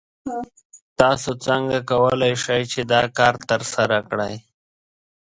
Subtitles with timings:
[0.99, 4.35] تاسو څنګه کولی شئ چې دا کار ترسره کړئ؟